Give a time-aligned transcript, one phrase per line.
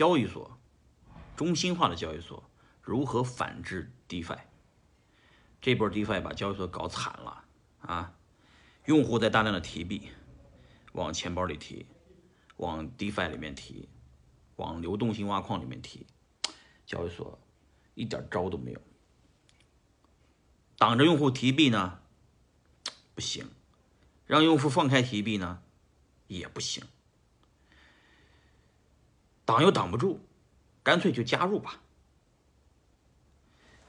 [0.00, 0.58] 交易所，
[1.36, 2.50] 中心化的交易所
[2.80, 4.38] 如何反制 DeFi。
[5.60, 7.44] 这波 DeFi 把交易所搞惨了
[7.80, 8.16] 啊！
[8.86, 10.08] 用户在大量的提币，
[10.92, 11.84] 往钱包里提，
[12.56, 13.90] 往 DeFi 里面提，
[14.56, 16.06] 往流动性挖矿里面提，
[16.86, 17.38] 交易所
[17.92, 18.80] 一点招都没有。
[20.78, 22.00] 挡着用户提币呢，
[23.14, 23.44] 不行；
[24.24, 25.62] 让用户放开提币呢，
[26.26, 26.82] 也不行。
[29.50, 30.20] 挡又挡不住，
[30.82, 31.80] 干脆就加入吧。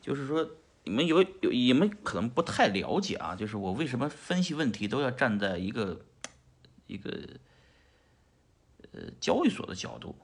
[0.00, 0.50] 就是说。
[0.84, 6.00] 你们有有你们可能不太了解啊，就是我为什么分析问题都要站在一个
[6.86, 7.12] 一个
[8.92, 10.16] 呃交易所的角度，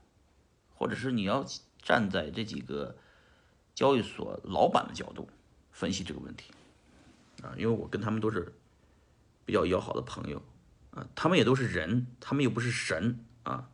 [0.75, 1.45] 或者是你要
[1.83, 2.97] 站在这几个
[3.75, 5.28] 交易所老板的角度
[5.70, 6.51] 分析这个问题
[7.42, 8.55] 啊，因为我跟他们都是
[9.45, 10.42] 比较要好的朋友
[10.92, 13.69] 啊，他们也都是人，他们又不是神啊，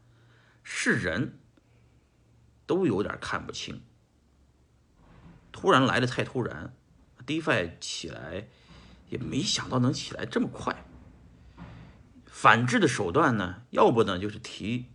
[0.65, 1.38] 是人
[2.70, 3.83] 都有点看不清，
[5.51, 6.73] 突然来的太突然。
[7.26, 8.46] DeFi 起来
[9.09, 10.87] 也没想到能起来这么快。
[12.26, 14.87] 反制的手段呢，要不呢就是提，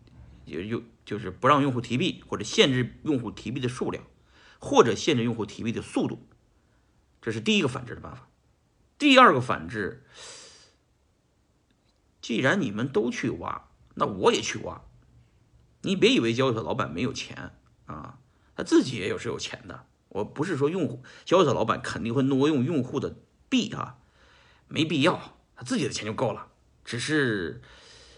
[0.46, 4.06] 也就就是不让用户提币，或者限制用户提币的数量，
[4.58, 6.26] 或者限制用户提币的速度。
[7.22, 8.30] 这是第一个反制的办法。
[8.98, 10.06] 第二个反制，
[12.22, 14.82] 既然你们都去挖，那我也去挖。
[15.82, 17.52] 你别以为交易所老板没有钱
[17.86, 18.20] 啊，
[18.56, 19.86] 他自己也有是有钱的。
[20.10, 23.16] 我不是说用户交易所老板肯定会挪用用户的
[23.50, 23.98] 币啊，
[24.68, 26.48] 没必要，他自己的钱就够了。
[26.86, 27.62] 只是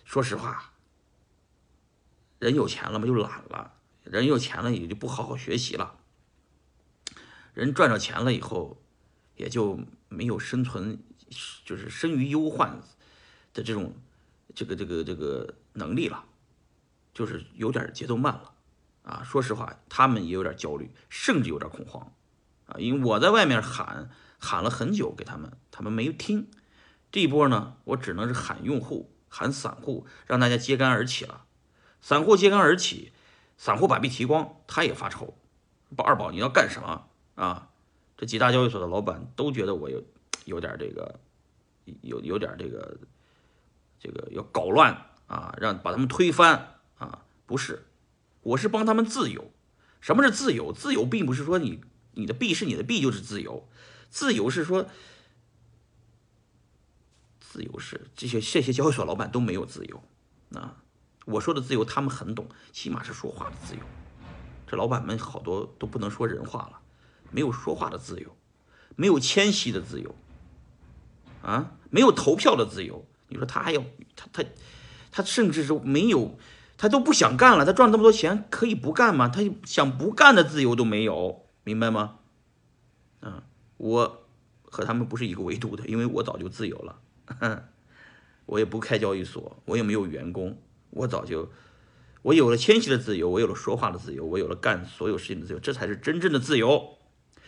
[0.06, 0.74] 说实话，
[2.40, 3.74] 人有钱了嘛就懒了，
[4.04, 5.98] 人有钱了也就不好好学习了。
[7.54, 8.80] 人赚着钱了以后，
[9.36, 9.80] 也就
[10.10, 11.02] 没有生存，
[11.66, 12.80] 就是生于忧患
[13.54, 13.96] 的这种
[14.54, 16.24] 这个这个这个能力了，
[17.12, 18.54] 就是有点节奏慢了。
[19.08, 22.12] 啊，说实话，他们也有点焦虑，甚至有点恐慌，
[22.66, 26.52] 啊，因为我在外面喊喊了很久给他们，他们没听。
[27.10, 31.46] 这一波呢，我只能是喊用户，喊散户，让大家揭竿而起了。
[32.02, 33.14] 散户揭竿而起，
[33.58, 35.38] 散户把币提光，他也发愁。
[35.96, 37.70] 宝二宝，你要干什么啊？
[38.18, 40.04] 这几大交易所的老板都觉得我有
[40.44, 41.18] 有点这个，
[42.02, 42.98] 有有点这个，
[44.02, 47.24] 这个要搞乱啊，让把他们推翻啊？
[47.46, 47.86] 不是。
[48.48, 49.52] 我是帮他们自由。
[50.00, 50.72] 什么是自由？
[50.72, 51.82] 自由并不是说你
[52.14, 53.68] 你的币是你的币就是自由，
[54.10, 54.88] 自由是说，
[57.42, 60.04] 自由是这些这些交易所老板都没有自由
[60.54, 60.78] 啊。
[61.26, 63.82] 我说的自由他们很懂，起码是说话的自由。
[64.66, 66.80] 这老板们好多都不能说人话了，
[67.32, 68.38] 没有说话的自由，
[68.96, 70.16] 没有迁徙的自由，
[71.42, 73.06] 啊，没有投票的自由。
[73.28, 73.84] 你说他还要
[74.16, 74.46] 他他
[75.12, 76.40] 他甚至是没有。
[76.78, 79.28] 他都不想干了，他赚那么多钱，可以不干吗？
[79.28, 82.20] 他想不干的自由都没有，明白吗？
[83.22, 83.42] 嗯，
[83.78, 84.28] 我
[84.62, 87.00] 和他们不是一个维度的，因为我早就自由了，
[88.46, 90.62] 我也不开交易所，我也没有员工，
[90.92, 91.52] 我早就，
[92.22, 97.00] 我有了迁徙的自由，我有了说话的自由，我有了干所有事情的自由，这才是真正的自由。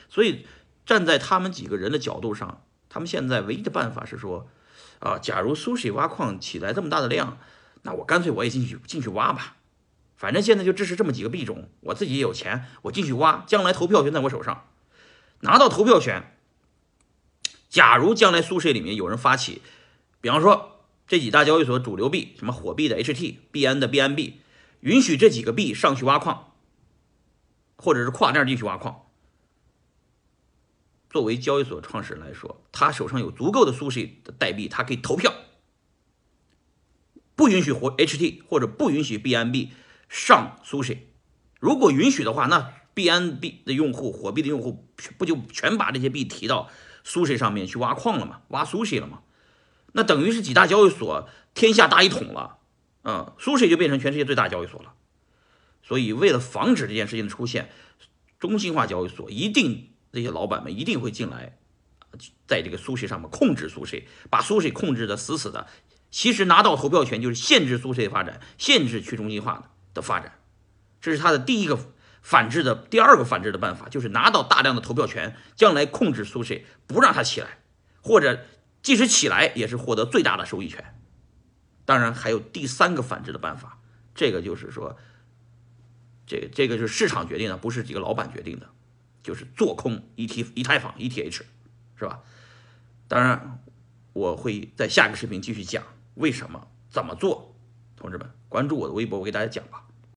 [0.09, 0.47] 所以
[0.87, 4.49] 站在他们几个人的角度上，他们现在唯一的办法是说，
[4.97, 7.37] 啊，假如苏水挖矿起来这么大的量。
[7.83, 9.55] 那我干脆我也进去进去挖吧，
[10.17, 14.67] 反正现在就支持这么几个币种，我自己也有钱，我进去挖，将来投票权在我手上，
[15.41, 16.35] 拿到投票权。
[17.69, 19.61] 假如将来苏 h 里面有人发起，
[20.21, 24.33] 比方说这几大交易所主流币，什么火币的 HT、币安的 BNB，
[24.79, 26.53] 允许这几个币上去挖矿，
[27.77, 29.05] 或者是跨链进去挖矿。
[31.11, 35.33] 作为交易所创始人来说，他手上有足够的苏 h 的代币，他可以投票。
[37.39, 39.69] 不允许活 HT 或者不允许 BNB
[40.09, 40.97] 上 Sushi，
[41.61, 46.69] 如果允许的话，那 BNB 的用户、火币的用户不就全把这些币提到
[47.05, 48.41] Sushi 上面去挖矿了吗？
[48.49, 49.21] 挖 Sushi 了吗？
[49.93, 52.57] 那等于是几大交易所天下大一统了，
[53.03, 54.95] 嗯，Sushi 就变成全世界最大交易所了。
[55.81, 57.69] 所以为了防止这件事情的出现，
[58.37, 61.57] 中心化交易所一定这些老板们一定会进来，
[62.45, 65.67] 在这个 Sushi 上面控制 Sushi，把 Sushi 控制的死死的。
[66.11, 69.63] 其实拿到投票权就是限制苏 C 发展，限制去中心化的
[69.93, 70.39] 的发展，
[70.99, 71.77] 这是他的第一个
[72.21, 77.59] 反制的第二个反制的办法，就是拿到大量的投票权，将来控制苏 C，不让它起来，
[78.01, 78.45] 或者
[78.81, 80.95] 即使起来也是获得最大的收益权。
[81.85, 83.79] 当然还有第三个反制的办法，
[84.15, 84.97] 这个就是说，
[86.25, 88.69] 这这个是市场决定的，不是几个老板决定的，
[89.21, 91.41] 就是做空 ET 以太坊 ETH，
[91.95, 92.21] 是吧？
[93.07, 93.59] 当然
[94.13, 95.83] 我会在下个视频继续讲。
[96.19, 96.67] 为什么？
[96.89, 97.55] 怎么做？
[97.95, 99.85] 同志们，关注我的微博，我给大家讲吧。